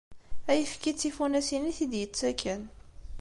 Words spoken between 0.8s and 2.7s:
d tifunasin i t-id-yettakken.